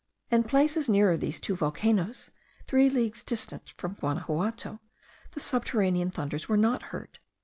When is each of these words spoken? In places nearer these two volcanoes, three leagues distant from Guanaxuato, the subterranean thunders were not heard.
In 0.31 0.41
places 0.45 0.89
nearer 0.89 1.15
these 1.15 1.39
two 1.39 1.55
volcanoes, 1.55 2.31
three 2.65 2.89
leagues 2.89 3.23
distant 3.23 3.69
from 3.77 3.93
Guanaxuato, 3.97 4.79
the 5.33 5.39
subterranean 5.39 6.09
thunders 6.09 6.49
were 6.49 6.57
not 6.57 6.81
heard. 6.89 7.19